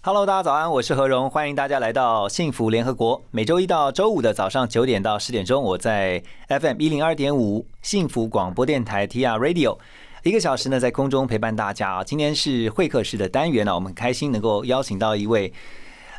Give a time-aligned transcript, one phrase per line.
[0.00, 3.20] Hello，大家早安，我是何荣，欢迎大家来到幸福联合国。
[3.32, 9.76] 每周一到周五的早上九点到十点钟，我在 FM 一零二点五幸福广播电台 TR Radio。
[10.22, 12.04] 一个小时呢，在空中陪伴大家啊。
[12.04, 15.52] 今天是会客室的单元呢，我们很开心能够邀请到一位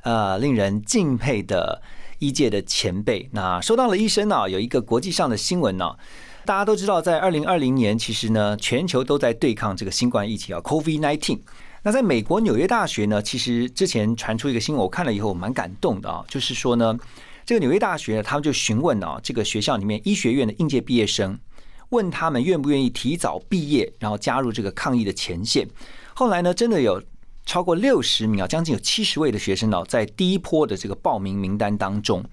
[0.04, 1.82] 呃令人敬佩的
[2.20, 3.30] 医界的前辈。
[3.32, 5.96] 那说到了医生呢，有一个国际上的新闻呢，
[6.44, 11.40] 大家都知道，在二零二零年，其实呢，全球都在对抗这个新冠疫情啊，COVID nineteen。
[11.84, 16.98] 那在美国纽约大学呢，其实之前传出一个新闻，我看了以后我蛮感动的啊，就是说呢，
[17.45, 21.40] 这个纽约大学呢，他们就询问啊，这个学校里面医学院的应届毕业生，
[21.90, 25.68] 问他们愿不愿意提早毕业，然后加入这个抗疫的前线。
[26.14, 27.02] 后来呢，真的有
[27.45, 32.23] 超过六十名啊，将近有七十位的学生呢，在第一波的这个报名名单当中。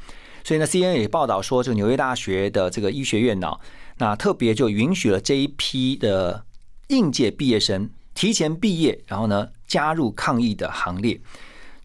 [0.43, 3.53] 所以呢，CNN 也报道说，这个纽约大学的这个医学院呢，
[3.99, 6.45] 那特别就允许了这一批的
[6.89, 11.21] 应届毕业生提前毕业，然后呢加入抗疫的行列。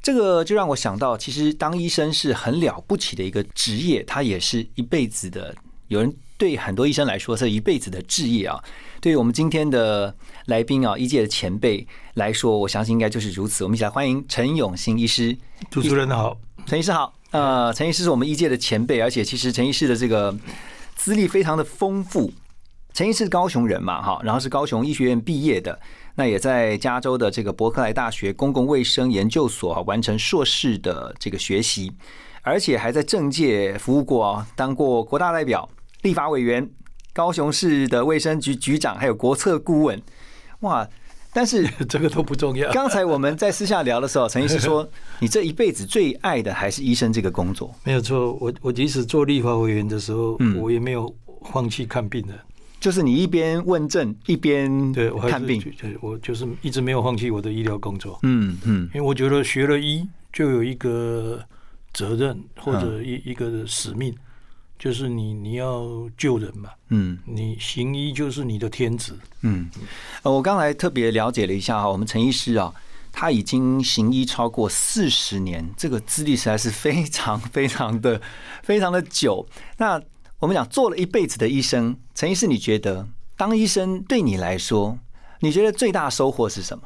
[0.02, 5.54] 这个就让我想到，其实当医生是很了不起的一个职业，他也是一辈子的。
[5.90, 8.58] 有人对很多医生来说是一辈子的志业啊。
[9.00, 10.16] 对于我们今天的
[10.46, 13.64] 来宾啊，医界的前辈来说，我相信应该就是如此。
[13.64, 15.38] 我们一起来欢迎陈永新医师。
[15.70, 16.36] 主持人好，
[16.66, 17.14] 陈医师好。
[17.32, 20.36] 呃，陈医师是我们医界的前辈，而且其实陈医师的这个
[20.96, 22.32] 资历非常的丰富。
[22.94, 25.80] 陈医师是高雄人嘛，哈，然后是高雄医学院毕业的，
[26.16, 31.92] 那也在加州的这个伯克莱大学公共卫生研究所啊完成硕士的这个学习，
[32.42, 35.70] 而且还在政界服务过啊，当过国大代表、
[36.02, 36.70] 立法委员、
[37.14, 40.02] 高雄市的卫生局局长，还有国策顾问，
[40.62, 40.88] 哇！
[41.34, 42.70] 但是 这个都不重要。
[42.74, 44.86] 刚才我们在私下聊的时候， 陈医师说，
[45.20, 47.74] 你这一辈子最爱的还是医生这个工作。
[47.86, 51.16] 没有错，我我即使做立法委员的时候，嗯我也没有
[51.54, 52.38] 放弃看病人。
[52.82, 61.40] 就是你一边问诊一边对我看病，对我就是一直没有放弃我的医疗工作，嗯嗯因为我觉得学了医就有一个
[61.94, 64.14] 责任或者嗯一一个使命，
[64.80, 69.14] 就是你你要救人嘛，嗯你行医就是你的天职。
[69.42, 69.70] 嗯。
[70.24, 72.74] 呃，我刚才特别了解了一下哈，我们陈医师啊，
[73.12, 78.20] 他已经行医超过四十年，这个资历实在是非常非常的
[78.64, 79.46] 非常的久。
[79.78, 80.02] 那
[80.42, 83.08] 我们讲做了一辈子的医生，陈医师，你觉得
[83.38, 84.98] 当医生对你来说，
[85.40, 86.84] 你觉得最大收获是什么？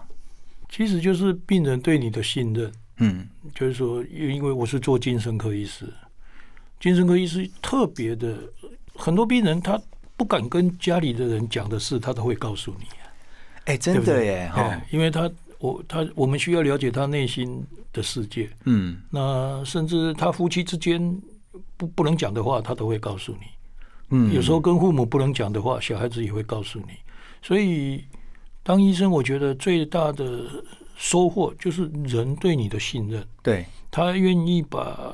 [0.67, 2.69] 其实就是病人对你的信任。
[2.97, 5.85] 嗯就是说，因为我是做精神科医师，
[6.81, 8.37] 精神科医师特别的，
[8.93, 9.81] 很多病人他
[10.17, 12.85] 不敢跟家里的人讲的事，他都会告诉你，
[13.65, 14.03] 哎、真？
[14.03, 21.01] 的耶，哈哎，因为他我他我们需要了解他内心的世界，嗯那甚至他夫妻之间
[21.77, 23.47] 不不能讲的话，他都会告诉你。
[24.09, 26.93] 嗯，有时候跟父母不能讲的话，小孩子也会告诉你。
[27.41, 28.03] 所以
[28.63, 30.63] 当医生，我觉得最大的
[30.95, 33.25] 收获就是人对你的信任。
[33.41, 35.13] 对他愿意把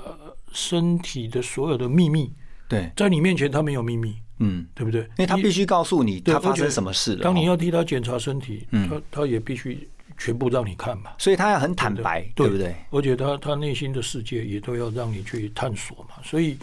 [0.51, 2.31] 身体的所有的秘密，
[2.67, 5.01] 对，在你面前他没有秘密，嗯，对不对？
[5.01, 7.19] 因为他必须告诉你他发生什么事了。
[7.19, 9.87] 哦当你要替他检查身体，嗯他他也必须
[10.23, 12.75] 全部让你看嘛，所以他要很坦白，对不对？？
[12.91, 16.21] 而且他他内心的世界也都要让你去探索嘛。
[16.23, 16.55] 所以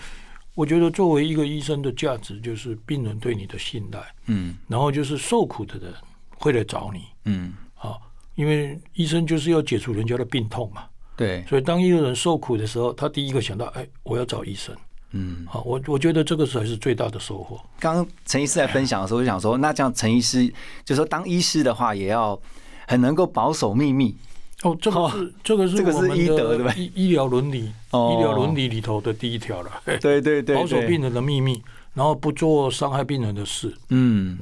[0.55, 5.93] 我觉得作为一个医生的价值，就是病人对你的信赖，嗯然后就是受苦的人
[6.39, 7.99] 会来找你嗯，啊，
[8.37, 10.85] 因为医生就是要解除人家的病痛嘛。
[11.17, 14.73] 对，所以当一个人受苦的时候，他第一个想到，哎，我要找医生。
[15.11, 15.45] 嗯。
[15.49, 17.61] 好，我我觉得这个才是最大的收获。
[17.81, 20.49] 刚刚陈医师在分享的时候，我就想说，那这样陈医师
[20.85, 22.41] 就说，当医师的话，也要
[22.89, 24.17] 很能够保守秘密。
[24.63, 29.71] 哦，这个是、这个是这个是医德对吧医医疗伦理，哦医疗伦理里头的第一条了。
[30.01, 31.63] 对对，对保守病人的秘密，
[31.95, 33.73] 然后不做伤害病人的事。
[33.91, 34.37] 嗯，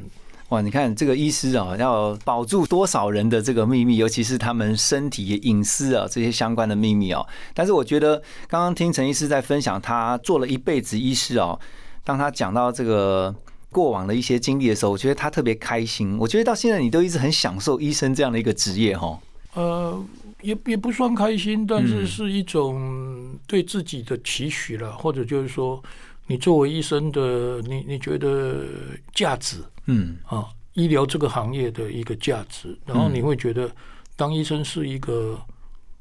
[0.48, 7.26] 哇，你看这个医师啊，要保住多少人的这个秘密，尤其是他们身体隐私啊这些相关的秘密哦。
[7.52, 8.16] 但是我觉得
[8.48, 11.60] 刚刚听陈医师在分享他做了一辈子医师哦，
[12.04, 13.34] 当他讲到这个
[13.76, 16.17] 过往的一些经历的时候，我觉得他特别开心。
[16.19, 19.20] 我觉得到现在你都一直很享受医生这样的一个职业哈。
[19.52, 20.02] 呃，
[20.40, 21.87] 也也不算开心，但嗯。
[21.87, 25.82] 是是一种对自己的期许了，或者就是说，
[26.26, 28.64] 你作为医生的，你你觉得
[29.12, 30.17] 价值嗯。
[30.25, 33.70] 啊，医疗这个行业的一个价值，然后你会觉得
[34.17, 35.38] 当医生是一个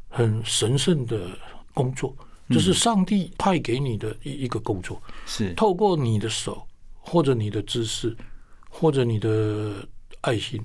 [0.08, 1.28] 很神圣的
[1.74, 2.16] 工作，
[2.50, 5.54] 这是上帝派给你的一一个工作，是。
[5.56, 6.66] 透过你的手
[7.06, 8.16] 或者你的知识
[8.70, 9.88] 或者你的
[10.22, 10.60] 爱心，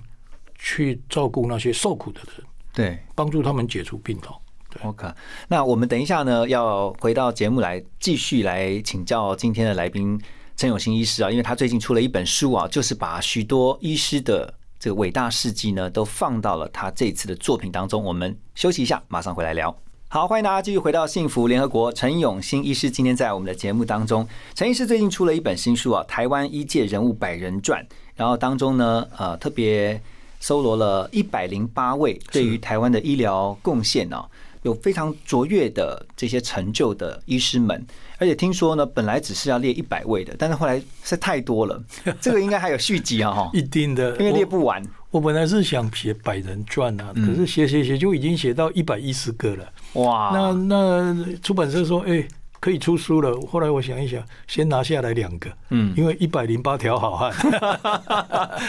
[0.58, 2.98] 去照顾那些受苦的人，对。
[3.14, 4.34] 帮助他们解除病痛。
[4.70, 5.06] 对，OK，
[5.48, 10.18] 那我们等一下呢，要回到节目来继续来请教今天的来宾
[10.56, 18.02] 陈永新医师啊，因为他最近出了一本书啊，就是把许多医师的这个伟大事迹呢，都放到了他这次的作品当中。
[18.02, 19.76] 我们休息一下，马上回来聊。
[20.12, 21.92] 好，欢迎大家继续回到幸福联合国。
[21.92, 24.26] 陈永新医师今天在我们的节目当中，
[24.56, 27.80] 陈医师最近出了一本新书啊，《台湾医界人物百人传》，
[28.16, 30.02] 然后当中呢，呃，特别
[30.40, 34.26] 搜罗了一百零八位对于台湾的医疗贡献哦、
[34.62, 37.86] 有非常卓越的这些成就的医师们，
[38.20, 41.82] 而且听说呢，本来只是要列一百位的，但是后来是太多了，
[42.20, 44.82] 这个应该还有续集啊，哈，一定的，因为列不完。
[45.10, 49.64] 我本来是想写百人传啊，可是写写写就已经写到一百一十个了。
[49.94, 52.22] 哇，那那出版社说，哎、
[52.60, 53.34] 可以出书了。
[53.50, 55.92] 后来我想一想，先拿下来两个，嗯。
[55.96, 57.32] 因为一百零八条好汉。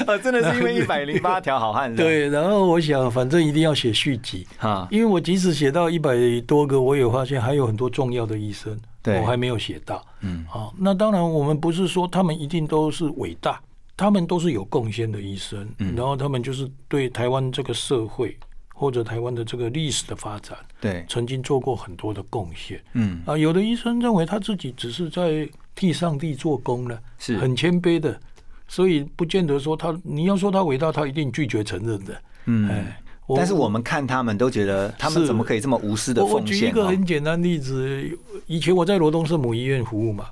[0.08, 6.16] 呃， 真的是因为一百零八条好汉， 对，然后我想，反正一定要写续集，哈，因为我即使写到一百
[6.48, 10.06] 多个，我也发现还有很多重要的医生，对我还没有写到。
[10.22, 13.62] 嗯，好，那当然，我们不是说他们一定都是伟大，
[13.98, 15.96] 他们都是有贡献的医生，嗯。
[15.96, 18.38] 然后他们就是对台湾这个社会
[18.74, 22.84] 或者台湾的这个历史的发展，对，曾经做过很多的贡献。
[22.94, 27.38] 嗯，啊，有的医生认为他自己只是在替上帝做工呢，是。
[27.38, 28.20] 很谦卑的，
[28.68, 32.22] 所以不见得说他你要说他伟大，他一定拒绝承认的。
[32.46, 33.02] 嗯，哎，
[33.36, 36.58] 但是我们看他们都觉得，他们怎么可以这么无私的我我奉献？
[36.58, 36.88] 举一个哦。
[36.88, 40.28] 很简单例子，以前我在罗东圣母医院服务嘛，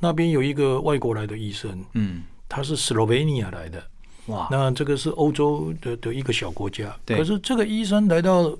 [0.00, 3.82] 那边有一个外国来的医生，嗯，他是斯洛维尼亚来的，
[4.26, 7.18] 哇，那这个是欧洲的的一个小国家，对。
[7.18, 8.50] 可是这个医生来到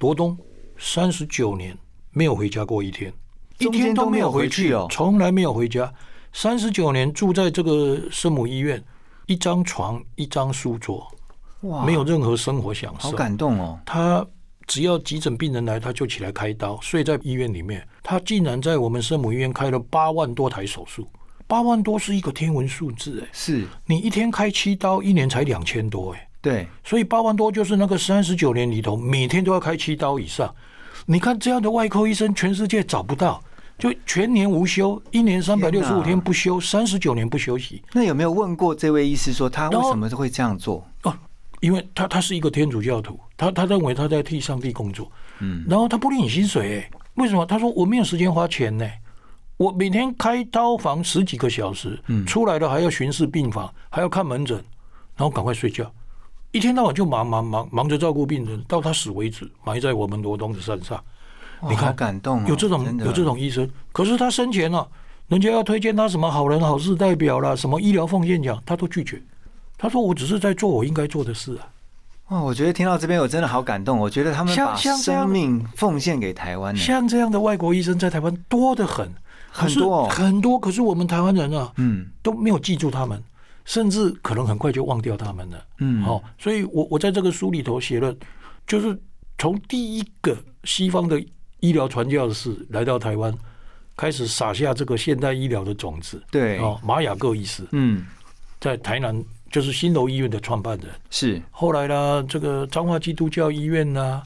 [0.00, 0.36] 罗东
[0.76, 1.76] 三十九年，
[2.12, 3.12] 没有回家过一天，
[3.58, 4.86] 一天都没有回去哦。
[4.90, 5.92] 从来没有回家。
[6.30, 8.84] 三十九年住在这个圣母医院，
[9.26, 11.04] 一张床，一张书桌，
[11.62, 13.16] 哇，没有任何生活享受好。
[13.16, 14.24] 感动哦，他
[14.66, 17.86] 只要急诊病人来，他就起来开刀，睡在医院里面。
[18.02, 21.08] 他竟然在我们圣母医院开了八万多台手术，
[21.46, 23.28] 八万多是一个天文数字哎！
[23.32, 30.54] 是，你一天开七刀，一年才两千多哎，对，所以八万多就是那个三十九年里头，每天都要开七刀以上。
[31.06, 33.42] 你看这样的外科医生，全世界找不到，
[33.78, 37.82] 就全年无休，一年三百六十五天不休，三十九年不休息。
[37.92, 40.86] 那有没有问过这位医师说他为什么会这样做？
[41.58, 45.10] 哦，因为他他是一个天主教徒，他他认为他在替上帝工作，
[45.40, 47.44] 嗯，然后他不领你薪水，哎，为什么？
[47.44, 48.88] 他说我没有时间花钱呢，
[49.56, 52.24] 我每天开刀房十几个小时，嗯。
[52.24, 54.56] 出来了还要巡视病房，还要看门诊，
[55.16, 55.90] 然后赶快睡觉，
[56.52, 61.02] 一天到晚就忙忙忙忙着照顾病人，到他死为止，埋在我们罗东的山上。
[61.68, 64.86] 你看感动哦，有这种有这种医生，可是他生前呢、
[65.26, 69.20] 人家要推荐他什么好人好事代表啦，什么医疗奉献奖，他都拒绝。
[69.78, 71.70] 他说：“我只是在做我应该做的事啊。
[72.30, 79.10] 哇，我觉得听到这边我真的好感动，我觉得他们把生命奉献给台湾呢，像这样的外国医生在台湾多得很，
[79.50, 80.58] 很多哦很多。
[80.58, 83.22] 可是我们台湾人啊，嗯都没有记住他们，
[83.64, 85.64] 甚至可能很快就忘掉他们了。
[85.78, 88.14] 嗯，好、所以我我在这个书里头写了，
[88.66, 89.00] 就是
[89.38, 91.18] 从第一个西方的
[91.60, 93.32] 医疗传教士来到台湾，
[93.96, 96.22] 开始撒下这个现代医疗的种子。
[96.30, 98.04] 对，哦，马雅各医师嗯，
[98.60, 100.88] 在台南就是新楼医院的创办人。
[101.10, 104.22] 是，后来呢，这个彰化基督教医院呐、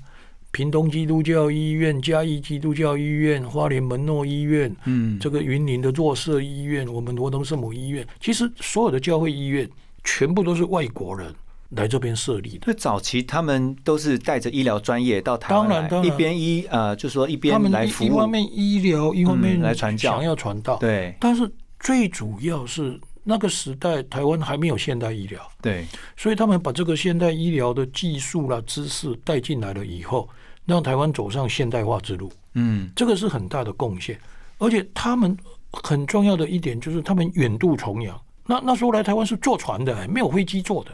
[0.51, 9.69] 屏东基督教医院、嘉义基督教医院、花莲门诺医院，嗯，这个云林的弱社医院，我们罗东圣母医院，其实所有的教会医院
[10.05, 11.33] 全部都是外国人
[11.71, 12.65] 来这边设立的。
[12.67, 20.77] 那早期他们都是带着医疗专业到台湾来，一边医呃，就说一他边来服务，一方面医疗，一方面嗯来传教想要传道。
[20.77, 21.51] 对但是
[21.81, 25.87] 最主要是那个时代台湾还没有现代医疗，对，
[26.17, 30.29] 所以他们把这个现代医疗的技术啦、知识带进来了以后，
[30.67, 34.19] 让台湾走上现代化之路，嗯，这个是很大的贡献。
[34.59, 35.37] 而且他们
[35.73, 38.21] 很重要的一点就是他们远渡重洋。
[38.47, 40.91] 那那时候来台湾是坐船的，没有飞机坐的，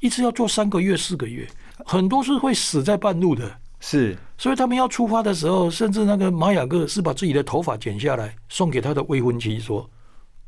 [0.00, 1.46] 一次要坐三个月、四个月，
[1.84, 3.50] 很多是会死在半路的。
[3.80, 9.88] 是，所以他们要出发的时候，甚至那个玛雅各是把自己的头发剪下来送给他的未婚妻，说：“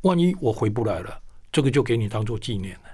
[0.09, 1.21] 万一我回不来了，
[1.53, 2.89] 这个就给你当做纪念了。”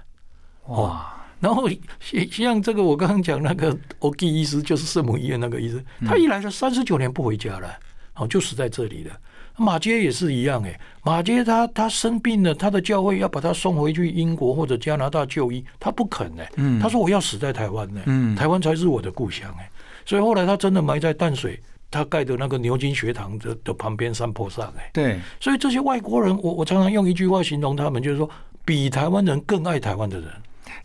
[0.75, 1.69] 哇，然后
[1.99, 4.27] 像像这个我刚刚讲那个 O.G.
[4.27, 7.67] 医师，就是圣母医院那个医生，他一来了三十九年不回家了，
[8.15, 9.15] 哦，就死在这里了。
[9.57, 19.69] 马街也是一样，哎，马街他他生病了，他的教会要把他送回去英国或者加拿大就医，他不肯哎，嗯他说我要死在台湾呢，嗯台湾才是我的故乡哎，
[20.05, 21.57] 所以后来他真的埋在淡水
[21.89, 28.29] 他盖的那个牛津学堂的的旁边山坡上，哎，对，所以这些外国人，我我常常用一句话形容他们，就是说
[28.63, 30.29] 比台湾人更爱台湾的人。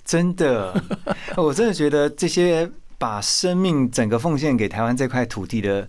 [0.05, 0.75] 真的，
[1.37, 5.89] 我真的觉得这些把生命整个奉献给台湾这块土地的。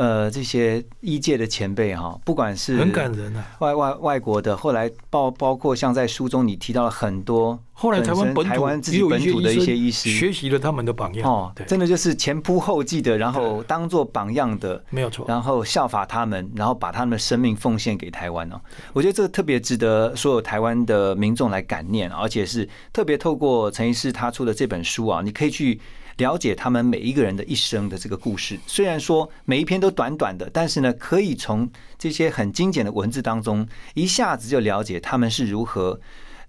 [0.00, 10.08] 呃，这些医界的前辈哈，不管是很感人啊，外外外国的，后来包包括像在书中你提到了很多，后来台湾本台湾自己本土的一些医师。
[10.10, 18.58] 学习了他们的榜样哦，真的就是前仆后继的，然后当做榜样的，没有错，然后效法他们，然后把他们的生命奉献给台湾哦，
[18.94, 25.78] 我觉得这个特别值得所有台湾的民众来感念，而且是特别透过陈医师他出的这本书啊，你可以去。
[26.20, 35.98] 了解他们每一个人的一生的这个故事，虽然说每一篇都短短的，但是呢，可以从这些很精简的文字当中，一下子就了解他们是如何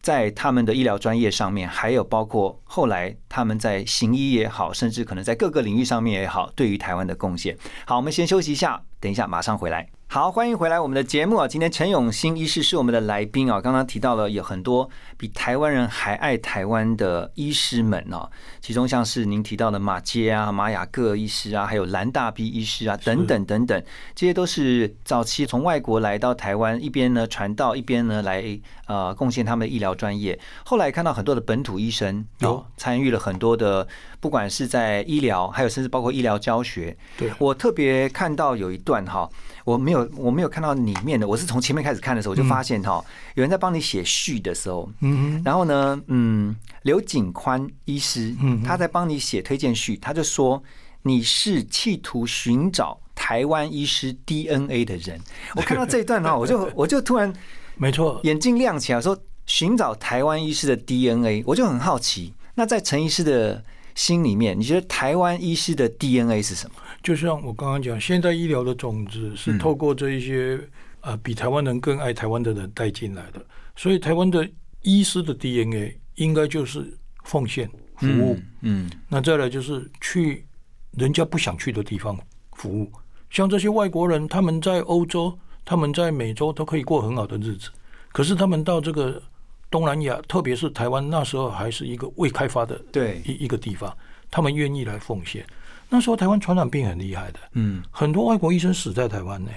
[0.02, 7.58] 在他们的医疗专业上面，还有包括后来他们在行医也好，甚至可能在各个领域上面也好，对于台湾的贡献。
[7.86, 9.88] 好，我们先休息一下，等一下马上回来。
[10.14, 11.48] 好，欢迎回来我们的节目啊！
[11.48, 13.62] 今天陈永新医师是我们的来宾啊。
[13.62, 23.82] 刚刚提到了有很多比台湾人还爱台湾的医师们哦，其中像是您提到的马街啊、马雅各医师啊，还有蓝大 B 医师啊，等等等等，
[24.14, 28.44] 这些都是早期从外国来到台湾，一边呢传道，一边呢来
[28.88, 30.38] 呃贡献他们的医疗专业。
[30.66, 33.88] 后来看到很多的本土医生有参与了很多的，
[34.20, 36.98] 不管是在医疗，还有甚至包括医疗教学。
[37.18, 39.30] 对我特别看到有一段哈。
[39.64, 41.28] 我没有，我没有看到里面的。
[41.28, 43.04] 我是从前面开始看的时候，我就发现哈，
[43.36, 50.62] 有人在帮你写序的时候，嗯，然后呢，嗯，刘景宽医师，嗯，他在帮你写推荐序，他就说
[51.04, 55.20] 你是企图寻找台湾医师 DNA 的人。
[55.56, 57.32] 我看到这一段呢，我就我就突然
[57.76, 62.34] 没错，眼睛亮起来，说寻找台湾医师的 DNA，我就很好奇。
[62.56, 63.64] 那在陈医师的
[63.96, 66.76] 心里面，你觉得台湾医师的 DNA 是什么？
[67.04, 70.60] 就像我刚刚讲，现代医疗的种子是透过这一些
[71.02, 73.44] 呃比台湾人更爱台湾的人带进来的，
[73.76, 74.48] 所以台湾的
[74.84, 76.86] 医师的 DNA 应该就是
[77.24, 80.46] 奉献服务，嗯，那再来就是去
[80.92, 82.18] 人家不想去的地方
[82.54, 82.92] 服务，
[83.30, 87.70] 像这些外国人，他们在欧洲、他们在美洲都可以过很好的日子，
[88.12, 89.22] 可是他们到这个
[89.70, 93.22] 东南亚，特别是台湾，那时候还是一个未开发的对。
[93.26, 93.96] 一一个地方，
[94.30, 95.46] 他们愿意来奉献。
[95.94, 99.52] 那时候台湾传染病很厉害的，嗯，很多外国医生死在台湾呢。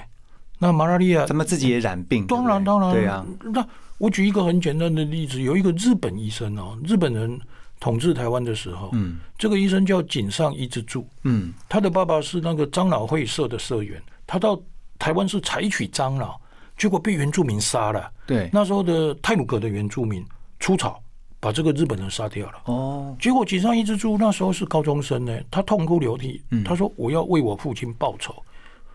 [0.59, 3.25] 那马拉利亚，他们自己也染病，当然当然，对啊。
[3.53, 3.65] 那
[3.99, 7.39] 我举一个很简单的例子，有一个日本医生哦，日本人
[7.79, 14.61] 统治台湾的时候，嗯，这个医生叫井上一之助，嗯，他的爸爸是那个樟脑会社的社员，他到
[14.99, 16.41] 台湾是采取樟脑，
[16.77, 18.11] 结果被原住民杀了。
[18.27, 20.25] 对，那时候的泰鲁格的原住民
[20.59, 21.01] 出草。
[21.45, 22.63] 把这个日本人杀掉了。
[22.65, 28.35] 哦，结果井上一只猪那时候是高中生呢，他痛哭流涕，他说我要为我父亲报仇，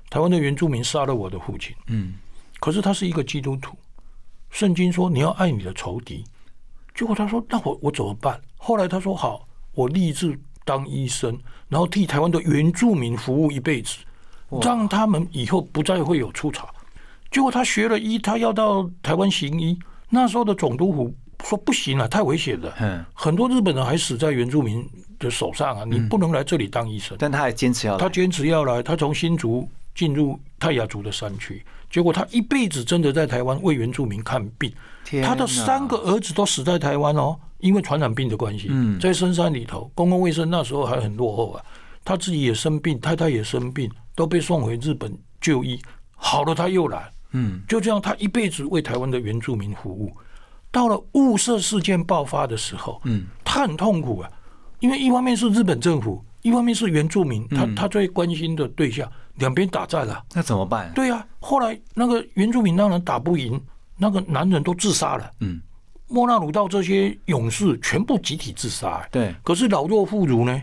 [0.09, 2.15] 台湾的原住民杀了我的父亲，嗯，
[2.59, 3.77] 可是他是一个基督徒，
[4.49, 6.23] 圣经说你要爱你的仇敌，
[6.95, 8.41] 结果他说那我我怎么办？
[8.57, 13.97] 后来他说好，我立志当医生，然后替台湾的原住民服务一辈子，
[14.63, 16.67] 让他们以后不再会有出草。
[17.29, 19.77] 结果他学了医，他要到台湾行医，
[20.09, 21.13] 那时候的总督府。
[21.43, 22.73] 说不行了，太危险了。
[22.79, 25.85] 嗯，很多日本人还死在原住民的手上啊！
[25.85, 27.17] 你不能来这里当医生。
[27.19, 27.99] 但他还坚持要来。
[27.99, 28.83] 他坚持要来。
[28.83, 34.71] 他从新竹进入泰雅族的山区，结果他一辈子真的在台湾为原住民看病。
[35.23, 38.67] 他的三个儿子都死在台湾哦，因为传染病的关系。
[38.69, 41.65] 嗯，在深山里头，公共卫生那时候还很落后啊。
[42.05, 45.79] 他自己也生病，太太也生病，都被送回日本就医。
[46.15, 47.09] 好了，他又来。
[47.31, 50.11] 嗯，就这样，他一辈子为台湾的原住民服务。
[50.71, 54.29] 到了雾社事件爆发的时候，嗯，他很痛苦啊，
[54.79, 60.91] 因为一方面是日本政府，一方面是原住民，他他最关心的对象，两边打战了，那怎么办？
[60.93, 63.59] 对啊，后来那个原住民当然打不赢，
[63.97, 65.59] 那个男人都自杀了，嗯，
[66.07, 70.61] 莫纳鲁道这些勇士全部集体自杀，对，可是老弱妇孺呢？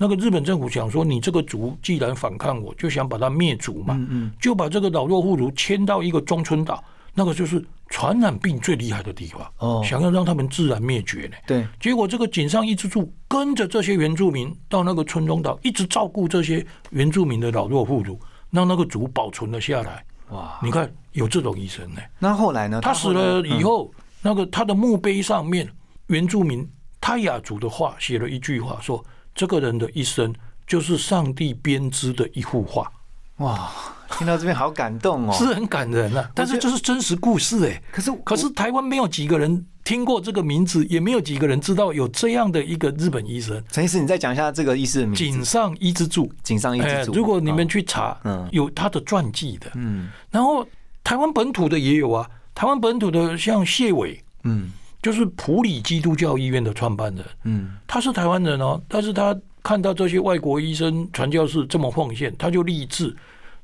[0.00, 6.82] 那个日本政府想说，你这个族既然反抗，我就想把它灭族嘛，嗯嗯，就把这个老弱妇孺迁到一个中村岛。
[7.14, 11.36] 那个就是传染病最厉害的地方哦，想要让他们自然灭绝呢。
[11.46, 18.18] 对，结果这个井上一之助跟着这些原住民到那个村中岛，一直照顾这些原住民的老弱妇孺，
[18.50, 20.04] 让那个族保存了下来。
[20.30, 22.00] 哇，你看有这种医生呢。
[22.18, 22.80] 那后来呢？
[22.82, 23.90] 他死了以后，
[24.20, 25.66] 那个他的墓碑上面
[26.08, 26.68] 原住民
[27.00, 29.02] 泰雅族的话写了一句话，说
[29.34, 30.34] 这个人的一生
[30.66, 32.92] 就是上帝编织的一幅画。
[33.38, 33.70] 哇。
[34.16, 36.30] 听到这边好感动哦，是很感人啊！
[36.34, 37.82] 但是这是真实故事哎。
[37.92, 45.24] 可是可是台湾没有几个人听过这个名字，也没有几个人知道有这样的一个日本医生陈医师，你再讲一下这个医师的名字。
[45.24, 46.32] 井上一之助。
[46.42, 49.70] 井上一之助，如果你们去查，嗯有他的传记的。
[49.74, 50.66] 嗯然后
[51.04, 63.14] 台湾本土的也有啊，台湾本土的像谢伟，嗯就是普里基督教医院的创办人，嗯他是台湾人哦，但是他看到这些外国医生传教士这么奉献，他就立志，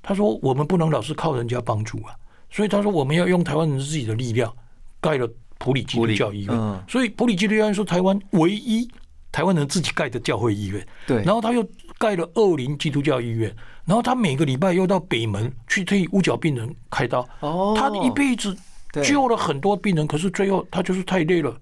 [0.05, 2.15] 他说我们不能老是靠人家帮助啊，
[2.51, 4.55] 所以他说我们要用台湾人自己的力量
[5.01, 6.81] 盖了普里基督教医院，嗯。
[6.87, 8.87] 所以普里基督教医院是台湾唯一
[9.33, 11.67] 台湾人自己盖的教会医院，对，然后他又
[11.99, 13.53] 盖了二林基督教医院，
[13.85, 17.75] 然后他每个礼拜又到北门去替五角病人开刀，哦。
[17.77, 18.57] 他一辈子
[19.03, 21.57] 救了很多病人，可是最后他就是太累了，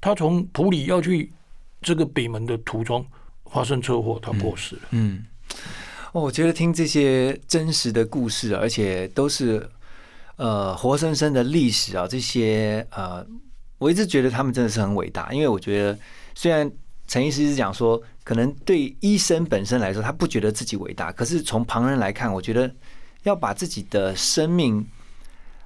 [0.00, 1.32] 他从普里要去
[1.80, 3.06] 这个北门的途中
[3.50, 4.82] 发生车祸，他过世了。
[4.90, 5.24] 嗯，
[6.16, 9.68] 哦，我觉得听这些真实的故事，而且都是
[10.36, 13.22] 呃活生生的历史啊，这些呃，
[13.76, 15.98] 我一直觉得他们真的是很伟大，因为我觉得
[16.34, 16.72] 虽然
[17.06, 22.74] 陈医师是讲说，可能对医生本身来说，他不觉得自己伟大，可是从旁人来看，我觉得
[23.24, 24.86] 要把自己的生命。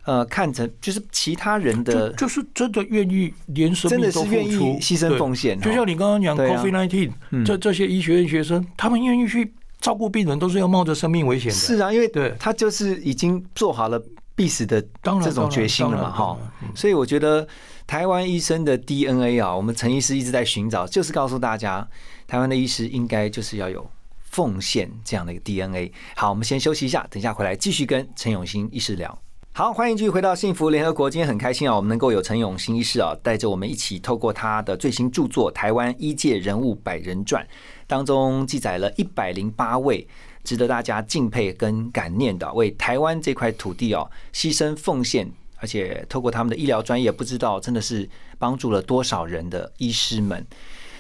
[0.04, 11.55] 呃，看成就是其他人的就就是真的愿意连生真命都付出牺牲奉献哦就像你刚刚讲 COVID nineteen，、嗯这这些医学院学生，他们愿意去照顾病人，都是要冒着生命危险的。
[11.55, 14.01] 是啊，因为对他就是已经做好了
[14.35, 16.39] 必死的这种决心了嘛，哈。
[16.75, 17.47] 所以我觉得
[17.87, 21.87] 台湾医生的 DNA 啊，我们陈医师一直在寻找，就是告诉大家，
[22.27, 23.89] 台湾的医师应该就是要有
[24.23, 25.93] 奉献这样的一个 DNA。
[26.15, 29.19] 好，我们先休息一下，等一下回来继续跟陈永新医师聊。
[29.53, 31.11] 好，欢迎继续回到幸福联合国。
[31.11, 37.43] 今天很开心啊，我们能够有陈永新医师啊，带着我们一起透过他的最新著作《台湾医界人物百人传》
[37.91, 40.07] 当中，记载了一百零八位
[40.45, 50.47] 值得大家敬佩跟感念的，为台湾这块土地哦牺牲奉献，而且透过他们的医疗专业，不知道真的是帮助了多少人的医师们。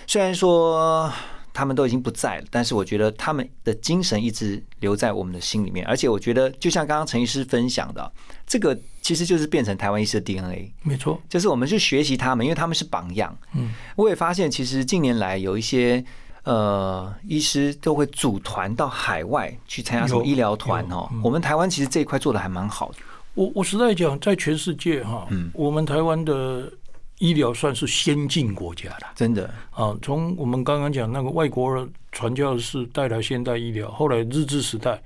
[0.08, 1.10] 虽然说
[1.52, 5.86] 他们都已经不在了，但是我觉得他们的精神一直留在我们的心里面。
[5.86, 8.12] 而且我觉得，就像刚刚陈医师分享的，
[8.46, 10.72] 这个其实就是变成台湾医师的 DNA。
[10.82, 13.36] 没错，就是我们去学习他们，因为他们是榜样。
[13.54, 16.04] 嗯，我也发现，其实近年来有一些
[16.44, 21.20] 呃医师都会组团到海外去参加什么有医疗团哦嗯。
[21.22, 22.98] 我们台湾其实这一块做的还蛮好的。
[23.34, 26.70] 我我实在讲，在全世界哈，嗯我们台湾的
[27.18, 29.12] 医疗算是先进国家了。
[29.14, 35.00] 真的，啊，从我们刚刚讲那个外国传教士带来现代医疗，后来日治时代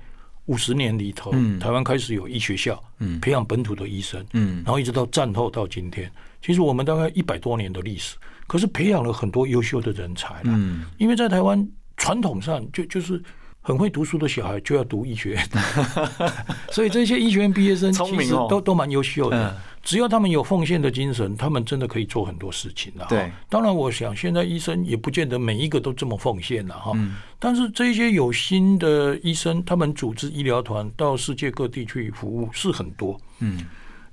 [0.45, 8.15] 五十年里头，嗯台湾开始有医学校，嗯培养本土的医生，嗯然后一直到战后到今天，其实我们大概一百多年的历史，
[8.47, 10.41] 可是培养了很多优秀的人才了。
[10.45, 13.21] 嗯因为在台湾传统上就就是
[13.61, 15.49] 很会读书的小孩就要读医学院，
[16.71, 19.55] 所以这些医学院毕业生其实都都蛮优秀的嗯。
[19.81, 23.05] 只要他们有奉献的精神，他们真的可以做很多事情的。
[23.07, 26.91] 对哈，当然我想现在医生也不见得每一个都这么奉献了哈。
[26.95, 33.19] 嗯但是这些有心的医生，他们组织医疗团到世界各地去服务是很多。
[33.39, 33.63] 嗯，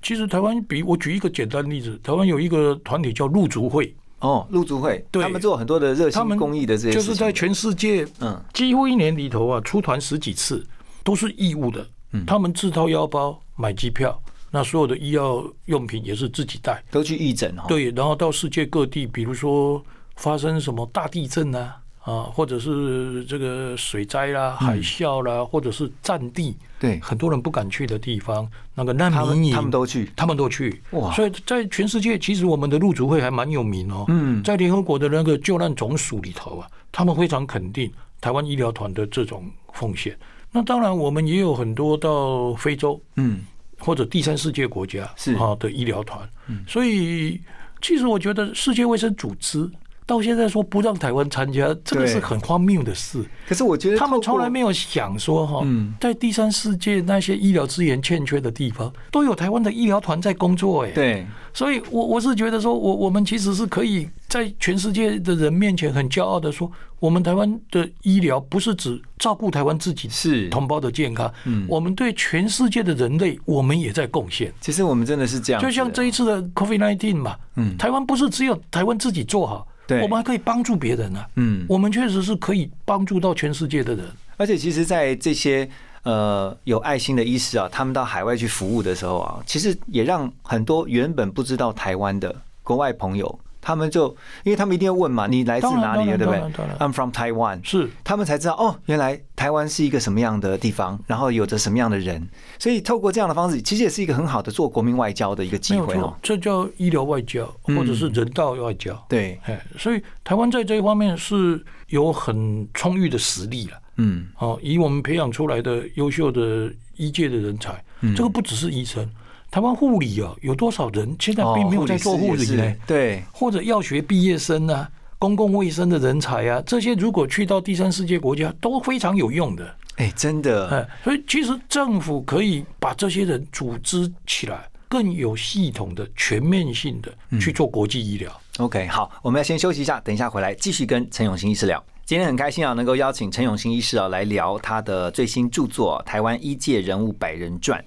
[0.02, 10.64] 其实台湾比我举一个简单例子，台湾有一个团体叫陆族会，哦，陆族会，对他们做很多的热心公益的这些就，是在全世界嗯几乎一年里头啊，出团十几次，
[11.02, 11.84] 都是义务的。
[12.12, 16.80] 嗯他们自掏腰包买机票，那所有的医药用品也是自己带。
[16.90, 19.82] 都去义诊哦。，对，然后到世界各地，比如说
[20.16, 30.10] 发生什么大地震啊，啊，或者是这个水灾啦、海啸啦，或者是战地，嗯对很多人不敢去的地方，那个难民营，他们都去。
[30.16, 34.04] 他们都去哇所以在全世界，其实我们的陆组会还蛮有名哦。
[34.08, 37.88] 嗯在联合国的那个救难总署里头啊，他们非常肯定
[38.20, 40.18] 台湾医疗团的这种奉献。
[40.50, 43.42] 那当然，我们也有很多到非洲嗯
[43.78, 46.28] 或者第三世界国家是啊的医疗团。
[46.48, 47.40] 嗯所以，
[47.80, 49.70] 其实我觉得世界卫生组织
[50.12, 53.24] 到现在说不让台湾参加，这个是很荒谬的事。
[53.48, 60.84] 可是我觉得他们从来没有想说哈嗯，在第三世界那些医疗资源欠缺的地方，都有台湾的医疗团在工作。
[60.84, 70.50] 哎，对，所以我我是觉得说，我我们其实是可以在全世界的人面前很骄傲的说，我们台湾的医疗不是只照顾台湾自己是。
[70.50, 71.64] 同胞的健康，嗯。
[71.66, 74.52] 我们对全世界的人类，我们也在贡献。
[74.60, 77.78] 其实我们真的是这样，就像这一次的 COVID-19 嘛，嗯。
[77.78, 81.28] 台湾不是只有台湾自己做好，对我们还可以帮助别人啊。
[81.36, 84.04] 嗯，我们确实是可以帮助到全世界的人。
[84.36, 85.68] 而且其实，在这些
[86.02, 94.08] 呃有爱心的医师啊，他们到海外去服务的时候啊，其实也让很多原本不知道台湾的国外朋友他们就
[94.42, 96.40] 因为他们一定要问嘛，你来自哪里的，对不对
[96.78, 108.92] ？I'm from Taiwan，是他们才知道哦，原来台湾是一个什么样的地方，然后有着什么样的人，所以透过这样的方式，其实也是一个很好的做国民外交的一个机会哦。，这叫医疗外交或者是人道外交。
[109.08, 113.78] 对，哎，所以台湾在这一方面是有很充裕的实力了。
[113.96, 119.08] 嗯，哦，以我们培养出来的优秀的医界的人才，嗯这个不只是医生，
[119.52, 122.74] 台湾护理啊，有多少人现在并没有在做护理呢？
[122.86, 129.76] 对，或者药学毕业生啊，公共卫生的人才啊，这些如果去到第三世界国家都非常有用的。
[129.96, 138.32] 哎，真的，哎，所以其实政府可以把这些人组织起来，更有系统的、全面性的嗯去做国际医疗。
[138.56, 141.84] OK，好，我们要先休息一下，等一下回来继续跟陈永新医师聊。
[142.06, 147.78] 今天很开心啊，能够邀请陈永新医师啊来聊他的最新著作《台湾医界人物百人传》。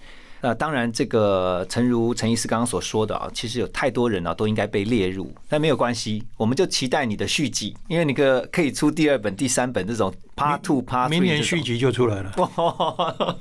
[0.46, 12.32] 呃，当然，这个诚如陈医师刚刚所说的啊，其实有太多人啊都应该被列入，但没有关系，我们就期待你的续集，因为你个可以出第二本、第三本这种 Part Two、Part Three 明年续集就出来了。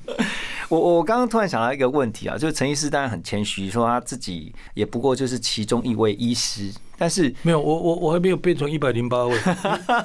[0.71, 9.39] 我我刚刚突然想到一个问题啊，就是陈医师当然很谦虚，说他自己也不过就是其中一位医师，但是没有，我我我还没有变成一百零八位，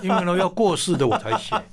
[0.01, 1.55] 因为呢要过世的我才写。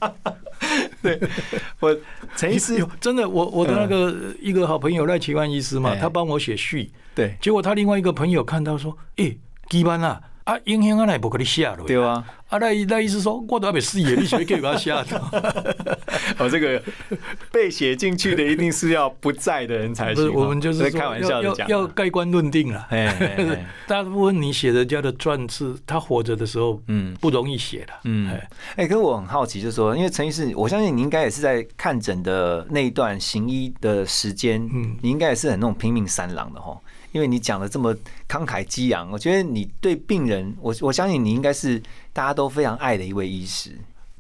[1.80, 1.96] 我
[2.34, 7.36] 陈医师真的，我我的那个一个好朋友赖奇万医师嘛哎，他帮我写序，对。
[7.40, 9.38] 结果他另外一个朋友看到说，诶，
[9.68, 11.76] 基班啊，啊，影响啊，来不给你写了。
[11.84, 15.20] 对啊，啊，那那意思说，我都还没试耶，你学给我写的。
[16.38, 16.80] 哦，这个
[17.50, 20.32] 被写进去的一定是要不在的人才行哦。
[20.34, 22.86] 我们就是说这开玩笑的讲，要盖棺论定了。
[22.90, 27.92] 哎 大部分你写人家的传是他活着的时候，嗯嗯，不容易写的。
[28.04, 36.78] 嗯哎，哎，可是我很好奇，就是说，因为陈医师，我相信你应该也是在看诊的那一段行医的时间，嗯你应该也是很那种拼命三郎的哈。
[37.16, 37.94] 因为你讲的这么
[38.28, 43.70] 慷慨激昂，我觉得你对病人，我我相信你应该是大家都非常爱的一位医师。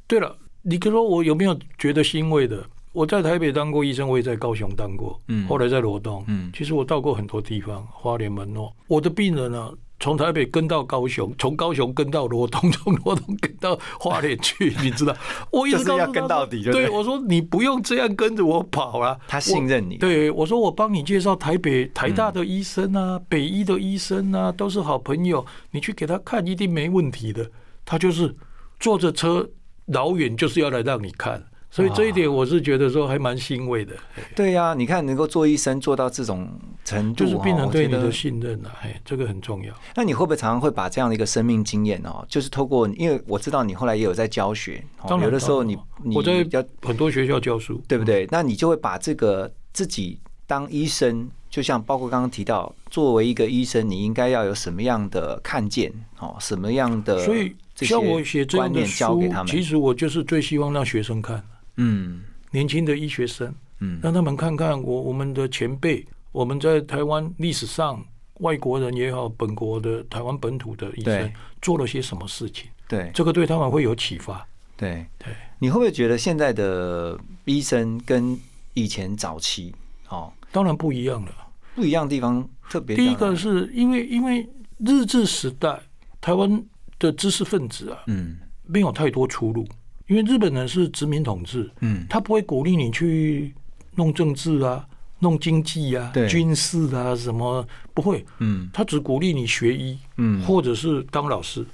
[0.06, 2.64] 对了，你说我有没有觉得欣慰的？
[2.92, 8.74] 我在台北当过医生，我也在高雄当过，嗯后来在罗东，嗯其实我到过很多地方，花莲、门诺。
[8.86, 15.16] 我的病人呢，从台北跟到高雄，从高雄跟到罗东，从罗东跟到花莲去，你知道？
[15.50, 19.96] 我一直要跟到底就对对我说你不用这样跟着我跑了，他信任你。
[19.96, 27.50] 对我说我帮你介绍台北台大的医生啊，北医的医生啊，都是好朋友，你去给他看一定没问题的。
[27.84, 28.34] 他就是
[28.78, 29.48] 坐着车
[29.86, 31.42] 老远就是要来让你看，
[31.76, 33.92] 所以这一点我是觉得说还蛮欣慰的，
[34.34, 36.48] 对呀、你看能够做医生做到这种
[36.86, 39.74] 程度，就是病人对你的信任啊，哎，这个很重要。
[39.94, 48.26] 那你会不会常常会把这样的一个生命经验哦，就是透过，因为我知道你后来也有在教学，哦，有的时候你你我在要很多学校教书，对不对？
[48.30, 59.46] 那你就会把这个自己当医生，就像包括刚刚提到，作为一个医生，你应该要有什么样的看见哦，什么样的所以这些像我写这样的观念教给书他，们。
[59.46, 61.44] 其实我就是最希望让学生看，
[61.76, 62.22] 嗯。
[62.50, 63.98] 年轻的医学生，嗯。
[64.02, 68.02] 让他们看看我我们的前辈，我们在台湾历史上，
[68.40, 73.10] 外国人也好，本国的台湾本土的医生做了些什么事情，对。
[73.12, 74.46] 这个对他们会有启发。
[74.76, 75.04] 对。
[75.18, 78.38] 对，你会不会觉得现在的医生跟
[78.74, 79.74] 以前早期
[80.08, 81.32] 哦当然不一样了。
[81.74, 82.96] 不一样的地方特别？
[82.96, 85.78] 第一个是因为因为日治时代
[86.20, 86.64] 台湾
[86.98, 88.38] 的知识分子啊，嗯。
[88.68, 89.64] 没有太多出路，
[90.06, 92.06] 因为日本人是殖民统治，嗯。
[92.08, 93.54] 他不会鼓励你去
[93.94, 94.86] 弄政治啊、
[95.18, 98.68] 弄经济啊对、军事啊什么，不会，嗯。
[98.72, 100.42] 他只鼓励你学医，嗯。
[100.42, 101.64] 或者是当老师。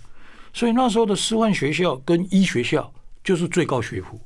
[0.53, 2.92] 所以那时候的师范学校跟医学校
[3.25, 4.21] 就是最高学府，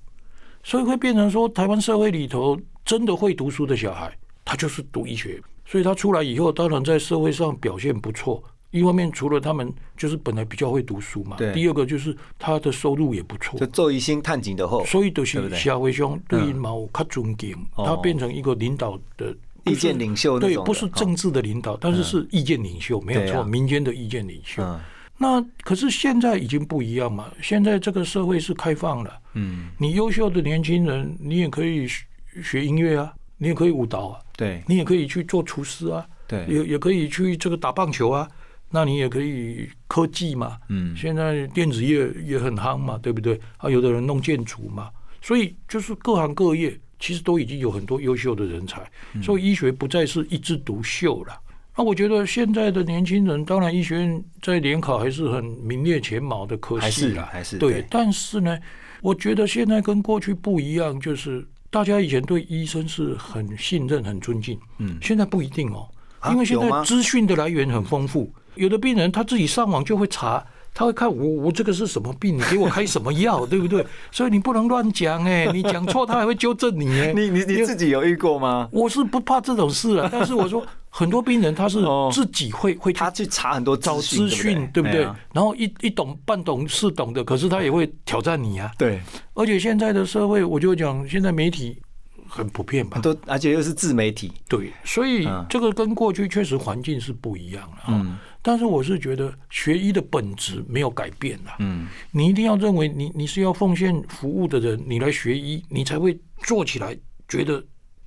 [0.65, 4.13] 所以会变成说，台湾社会里头真的会读书的小孩，
[4.45, 8.43] 他就是读医学，所以他出来以后，当然在社会上表现不错。
[8.79, 15.59] 一方面，除了他们就是本来比较会读书嘛，第二个就是他的收入也不错就，做一心探井的后，所以就是对不对？
[15.59, 17.87] 社会上对于毛较尊敬，哦。
[17.87, 19.35] 他变成一个领导的
[19.65, 24.63] 意见领袖对，不是政治的领导，但是是意见领袖，没有错，民间的意见领袖。
[24.63, 24.81] 嗯。
[25.19, 29.71] 那可是现在已经不一样嘛，现在这个社会是开放了，嗯。
[29.79, 32.05] 你优秀的年轻人，你也可以学
[32.43, 34.63] 学音乐啊，你也可以舞蹈啊，对。
[34.67, 36.45] 你也可以去做厨师啊，对。
[36.47, 38.29] 也也可以去这个打棒球啊，
[38.71, 43.41] 那你也可以科技嘛，嗯现在电子业也很夯嘛，对不对？
[43.59, 44.91] 啊，有的人弄建筑嘛，
[45.23, 48.83] 所以就是各行各业其实都已经有很多优秀的人才，
[49.15, 51.41] 嗯所以医学不再是一枝独秀了。
[51.79, 57.87] 那我觉得现在的年轻人，当然医学院在联考还是很名列前茅的，可还是惜啦，还是对对。
[57.91, 58.59] 但是呢，
[59.03, 65.87] 我觉得现在跟过去不一样，就是大家以前对医生是很信任、很尊敬，嗯现在不一定哦，
[66.19, 70.45] 啊因为现在资讯的来源很丰富，有的病人他自己上网就会查。
[70.79, 73.83] 他会看我我这个是什么病，你给我开什么药， 对不对？
[74.13, 77.13] 所以你不能乱讲哎，你讲错他还会纠正你哎。
[77.17, 78.69] 你你你自己有遇过吗？
[78.71, 81.79] 我是不怕这种事啊， 但是我说很多病人他是
[82.13, 85.05] 自己会会他去查很多找资讯，对不对？
[85.33, 88.71] 然后一一懂半懂是懂的，可是他也会挑战你啊。
[88.77, 89.01] 对，
[89.33, 91.81] 而且现在的社会，我就讲现在媒体
[92.29, 98.19] 很普遍吧，都而且又是自媒体，对，所以这个跟过去确实环境是不一样了嗯。
[98.47, 101.57] 但是我是觉得学医的本质没有改变啦。
[101.59, 107.61] 嗯，你一定要认为你你是要奉献服务的人，你来学医，你才会做起来觉得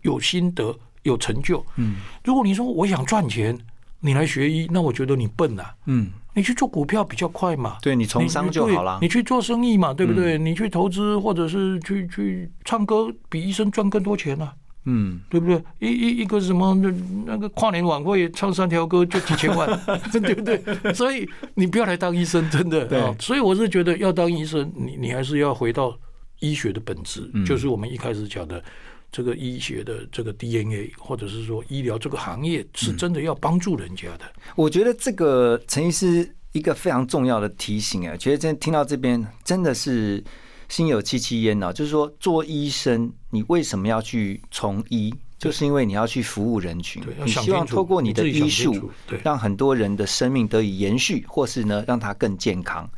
[0.03, 0.73] 有心得、
[1.03, 1.61] 有成就。
[1.75, 3.53] 嗯，如果你说我想赚钱，
[3.99, 5.75] 你来学医，那我觉得你笨啊。
[5.87, 7.75] 嗯，你去做股票比较快嘛。
[7.81, 8.97] 对你从商就好了。
[9.01, 10.37] 你去做生意嘛，对不对？
[10.37, 14.53] 你去投资或者是去去唱歌，比医生赚更多钱啊。
[14.91, 15.63] 嗯，对不对？
[15.77, 16.91] 一一一个什么那
[17.27, 19.67] 那个跨年晚会唱三条歌就几千万，
[20.11, 20.93] 对不对？
[20.93, 22.85] 所以你不要来当医生，真的。
[22.85, 25.95] 对，所以我是觉得要当医生，你你还是要回到
[26.39, 28.63] 医学的本质，就是我们一开始讲的
[29.11, 34.25] 这个医学的这个 DNA，或者是说医疗这个行业是真的要帮助人家的。
[34.55, 40.23] 我觉得这个陈医师一个非常重要的提醒啊，觉得真听到这边真的是。
[40.69, 45.13] 心有戚戚焉呢，就是说，做医生，你为什么要去从医？
[45.37, 48.91] 就是因为你要去服务人群，你希望透过你的医术，
[49.23, 52.89] 让很多人的生命得以延续，或是呢，让他更健康。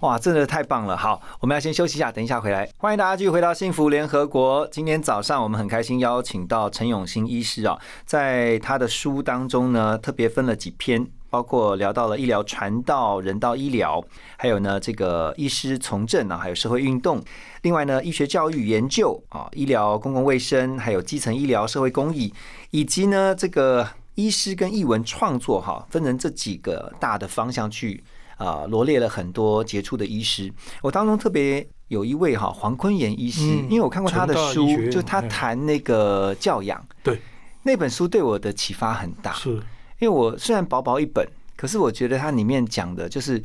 [0.00, 0.96] 哇，真的太棒了！
[0.96, 2.68] 好，我们要先休息一下，等一下回来。
[2.78, 4.66] 欢迎大家继续回到幸福联合国。
[4.70, 11.06] 今天早上我们很开心邀请到陈永新医师啊，在他的书当中呢，特别分了几篇。
[11.32, 14.04] 包括聊到了医疗传道、人道医疗，
[14.36, 17.24] 还有呢这个医师从政啊，还有社会运动。
[17.62, 22.30] 另外呢，医学教育研究啊，医疗公共卫生，还有基层医疗、社会公益，
[22.70, 28.04] 以及呢这个医师跟译文创作哈，分成这几个大的方向去
[28.36, 30.52] 啊罗列了很多杰出的医师。
[30.82, 33.40] 我当中特别有一位哈黄坤炎医师，
[33.70, 37.18] 因为我看过他的书，就他谈那个教养，对
[37.62, 39.32] 那本书对我的启发很大。
[39.32, 39.58] 是。
[40.02, 43.40] 因为我虽然薄薄一本，可是我觉得它里面讲的就是，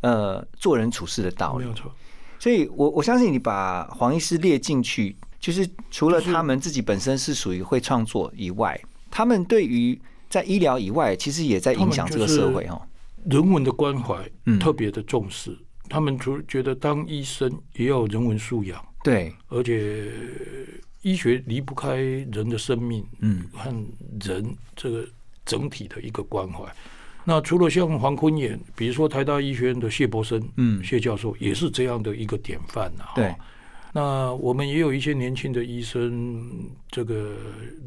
[0.00, 1.64] 呃，做人处事的道理。
[1.64, 1.92] 没有错。
[2.38, 12.80] 所以我我相信你把黄医师列进去，就是除了他们自己本身是属于会创作以外，他们对于在医疗以外，其实也在影响这个社会哦。
[13.26, 14.16] 人文的关怀
[14.58, 15.54] 特别的重视，
[15.90, 18.82] 他们除觉得当医生也要人文素养。
[19.04, 20.10] 对，而且
[21.02, 23.70] 医学离不开人的生命，嗯，和
[24.22, 25.06] 人这个。
[25.44, 26.64] 整体的一个关怀。
[27.22, 33.04] 那除了像黄坤炎，比如说台大医学院的谢博生，嗯，谢教授也是这样的一个典范呐。
[33.14, 33.34] 对。
[33.92, 36.48] 那我们也有一些年轻的医生，
[36.90, 37.36] 这个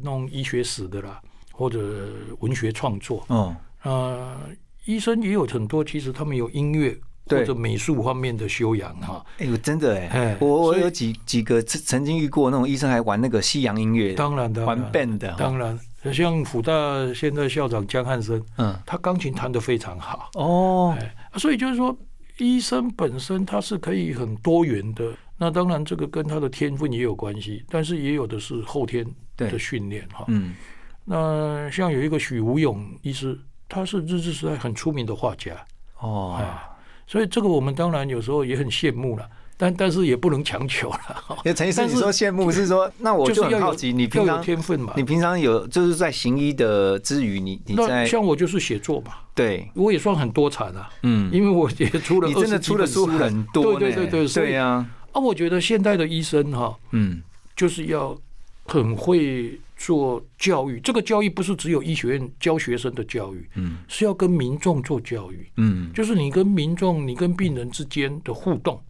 [0.02, 2.06] 弄医学史的啦，或者
[2.38, 3.26] 文学创作。
[3.28, 3.56] 嗯。
[3.80, 4.40] 啊，
[4.84, 9.24] 医生也有很多，其实他们有音乐或者美术方面的修养哈。
[9.38, 15.78] 哎呦，真的哎，我我有几几个曾曾经遇过那种医生还玩那个西洋音乐，当然的，玩 band 的，当然。
[16.12, 16.72] 像辅大
[17.14, 20.96] 现在校长江汉生，嗯，他钢琴弹得非常好哦，
[21.36, 21.96] 所以就是说，
[22.38, 25.12] 医生本身他是可以很多元的。
[25.36, 29.04] 那当然，这个跟他的天分也有关系，但是也有的是后天
[29.36, 30.24] 的训练哈。
[30.28, 30.54] 嗯，
[31.04, 33.38] 那像有一个许无勇医师，
[33.68, 35.52] 他是日治时代很出名的画家
[35.98, 36.40] 哦，
[37.06, 39.28] 所以这个我们当然有时候也很羡慕了。
[39.56, 40.98] 但但是也不能强求了。
[41.54, 44.92] 陈医生，你说羡慕是说，那我就很好奇，你平常天分嘛？
[44.96, 49.12] 你平常有就是在行医的之余，你你在像我就是写作嘛？
[49.34, 50.88] 对，我也算很多产啊。
[51.02, 53.78] 嗯，因为我也出了，你真的出的书很多。
[53.78, 54.86] 对对对对，对呀。
[55.12, 57.22] 啊，我觉得现代的医生哈，嗯，
[57.54, 58.16] 就是要
[58.64, 60.80] 很会做教育。
[60.80, 68.80] 这个教育不是只有医学院教学生的教育，嗯，是要跟民众做教育，嗯，就是你跟民众、你跟病人之间的互动。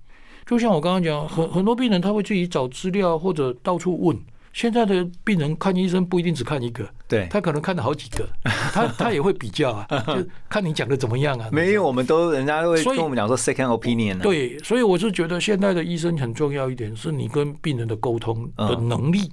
[0.46, 4.18] 就像我刚刚讲，很很多病人他会自己找资料或者到处问。
[4.52, 11.48] 现在的病人看医生不一定只看一个，对他可能看了好几个，他他也会比较啊， 就看你讲的怎么样啊。
[11.50, 14.20] 没有，我们都人家会跟我们讲说 second opinion。
[14.20, 19.28] 对，所以我是觉得现在的医生很重要一点，是你跟病人的沟通的能力。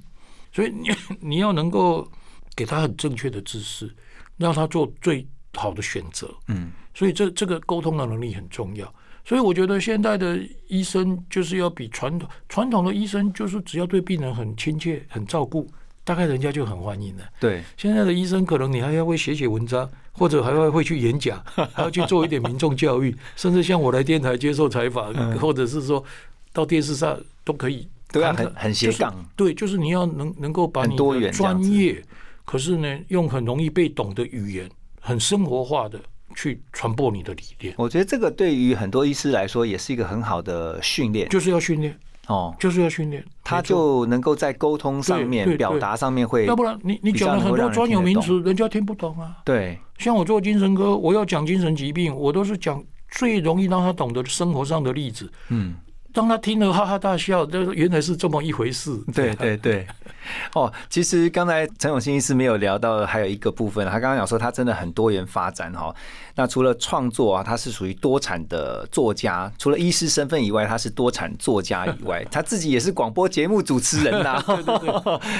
[0.51, 0.89] 所以你
[1.21, 2.07] 你要能够
[2.55, 3.93] 给他很正确的知识，
[4.37, 6.33] 让他做最好的选择。
[6.47, 8.91] 嗯，所以这这个沟通的能力很重要。
[9.23, 15.67] 所以我觉得现在的医生就是要比传统传统的医生，就是只要对病人很亲切、很照顾，
[16.03, 17.23] 大概人家就很欢迎了。
[17.39, 21.41] 对，现在的医生可能你还要会写写文章，或者还要会去演讲，
[21.73, 26.03] 还要去做一点民众教育，甚至像我来电台接受采访，或者是说
[26.51, 29.13] 到电视上都可以，都要很很斜杠。
[29.35, 32.03] 对，就是你要能能够把你的专业，
[32.43, 35.99] 可是呢，用很容易被懂的语言，很生活化的。
[36.35, 41.27] 去传播你的理念，我觉得这个对于很多医师来说也是一个很好的训练。
[41.29, 49.37] 就是要训练，哦，就是要训练，他就能够在沟通上面、表达上面会，要不然你你讲了很多专有名词，人家听不懂啊。
[49.43, 55.75] 对，像我做精神科，我要讲精神疾病，我都是讲最容易让他懂得生活上的例子，嗯，
[56.13, 58.95] 让他听了哈哈大笑，这原来是这么一回事。
[59.13, 59.87] 对 对对，
[60.53, 65.93] 哦，其实刚才陈永新医师没有聊到，还有一个部分，他刚刚讲说他真的很多元发展哈。
[66.35, 74.41] 那除了创作啊，他是属于多产的作家，除了医师身份以外，他是多产作家以外， 他自己也是广播节目主持人呐、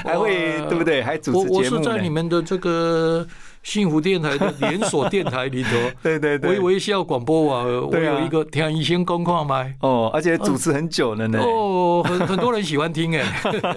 [0.03, 1.01] 还会哇对不对？
[1.01, 1.84] 还主持节目呢。
[1.84, 3.25] 在你们的这个
[3.63, 5.69] 幸福电台的连锁电台里头，
[6.02, 9.76] 对对对微微笑广播网，我有一个听医生公况麦。
[9.82, 11.39] 哦，而且主持很久了呢。
[11.39, 13.24] 哦，很很多人喜欢听哎，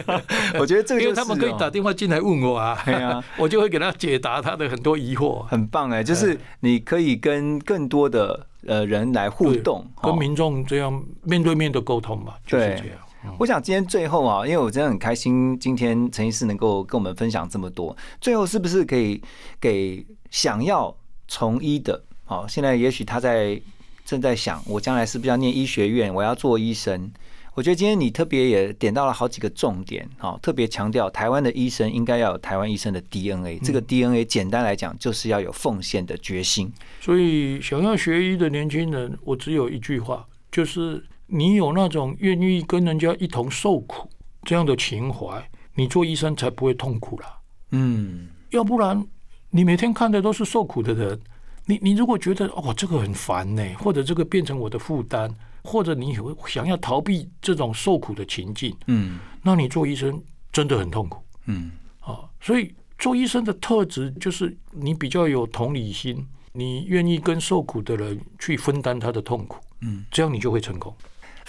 [0.59, 5.43] 我觉得这个就是因为他们可以哦打电话进来问我啊，对啊 我就会给他解答他的很多疑惑。
[5.45, 12.99] 很棒哎，就是你可以跟更多的呃人来互对动，哦跟民众这样面对面的沟通嘛，就是对这样。
[13.25, 17.97] 嗯我想今天最后啊，因为我真的很开心，今天陈医师能够跟我们分享这么多。
[18.21, 19.21] 最后是不是可以
[19.61, 20.95] 给想要
[21.27, 23.61] 从医的，哦，现在也许他在
[24.05, 27.11] 正在想，我将来是不是要念医学院，我要做医生？
[27.55, 36.73] 我觉得今天你特别也点到了好几个重点，哦，特别强调台湾的医生应该要有台湾医生的 DNA，这个 DNA 简单来讲就是要有奉献的决心。
[37.01, 41.05] 所以想要学医的年轻人，我只有一句话，就是
[41.37, 44.09] 你有那种愿意跟人家一同受苦
[44.45, 47.41] 这样的情怀，你做医生才不会痛苦啦。
[47.73, 49.05] 嗯，要不然
[49.51, 51.21] 你每天看的都是受苦的人，
[51.67, 55.29] 你你如果觉得哦这个很烦呢，或者这个变成我的负担，
[55.65, 62.21] 或者你有想要逃避这种受苦的情境，嗯那你做医生真的很痛苦嗯啊。
[62.41, 70.95] 所以做医生的特质就是你比较有同理心，你愿意跟受苦的人去分担他的痛苦，嗯，这样你就会成功。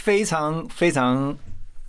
[0.06, 1.36] 非常非常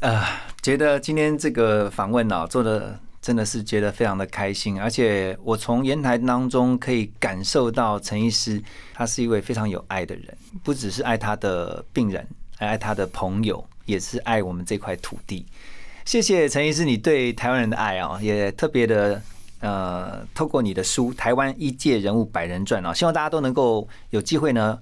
[0.00, 0.24] 呃，
[0.62, 8.58] 觉得今天这个访问啊做的真的是觉得非常的开心，而且我从言谈当中可以感受到陈医师
[8.94, 12.26] 他是一位非常有爱的人，不只是爱他的病人，
[12.56, 15.44] 还爱他的朋友，也是爱我们这块土地。
[16.06, 19.20] 谢谢陈医师，你对台湾人的爱啊，也特别的
[19.60, 24.78] 呃，透过你的书《台湾医界人物百人传》啊，希望大家都能够有机会呢，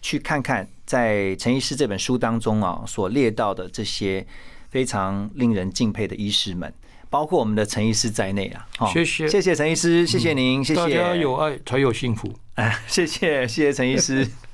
[0.00, 4.26] 去看看在陈医师这本书当中啊所列到的这些
[4.68, 6.70] 非常令人敬佩的医师们，
[7.08, 8.68] 包括我们的陈医师在内啊。
[8.78, 12.30] 哦谢谢谢谢陈医师，谢谢您，谢谢大家有爱才有幸福。
[12.56, 14.28] 哎， 谢谢谢谢陈医师。